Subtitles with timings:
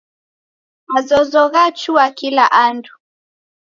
[0.87, 2.91] Mazozo yachua kila andu.